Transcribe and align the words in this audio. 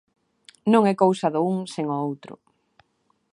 Non 0.71 0.83
é 0.91 0.93
cousa 1.03 1.33
do 1.35 1.41
un 1.53 1.57
sen 1.73 1.87
o 1.95 1.97
outro. 2.07 2.33